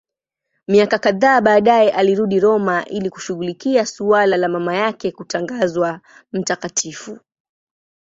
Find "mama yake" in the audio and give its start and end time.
4.47-5.11